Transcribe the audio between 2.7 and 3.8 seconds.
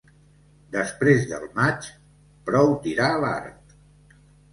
tirar l'art.